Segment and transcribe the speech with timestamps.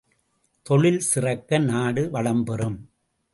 [0.61, 2.79] தொழில் சிறக்க, நாடு வளம்பெறும்.